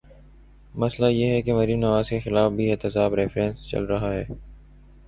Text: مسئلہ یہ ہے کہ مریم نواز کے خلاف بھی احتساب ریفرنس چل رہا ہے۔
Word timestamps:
مسئلہ 0.75 1.05
یہ 1.05 1.27
ہے 1.27 1.41
کہ 1.41 1.53
مریم 1.53 1.79
نواز 1.79 2.09
کے 2.09 2.19
خلاف 2.19 2.51
بھی 2.51 2.71
احتساب 2.71 3.13
ریفرنس 3.13 3.69
چل 3.69 3.83
رہا 3.83 4.13
ہے۔ 4.13 4.25